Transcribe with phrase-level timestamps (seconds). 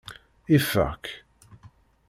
[0.55, 1.05] Ifeɣ-k.